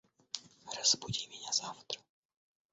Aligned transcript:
Разбуди 0.77 1.27
меня 1.27 1.51
завтра 1.53 1.99